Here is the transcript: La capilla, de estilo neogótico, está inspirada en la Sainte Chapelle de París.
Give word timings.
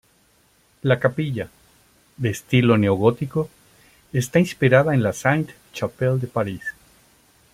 La 0.81 0.99
capilla, 0.99 1.47
de 2.17 2.31
estilo 2.31 2.75
neogótico, 2.79 3.51
está 4.13 4.39
inspirada 4.39 4.95
en 4.95 5.03
la 5.03 5.13
Sainte 5.13 5.53
Chapelle 5.73 6.17
de 6.17 6.25
París. 6.25 6.63